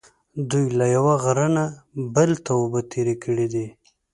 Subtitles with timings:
[0.49, 1.65] دوی له یوه غره نه
[2.15, 3.67] بل ته اوبه تېرې کړې دي.